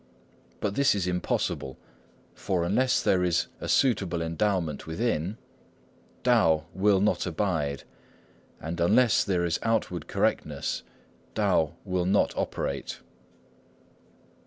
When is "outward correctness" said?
9.61-10.81